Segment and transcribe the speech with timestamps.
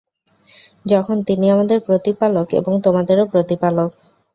[0.85, 3.89] যখন তিনি আমাদের প্রতিপালক এবং তোমাদেরও প্রতিপালক!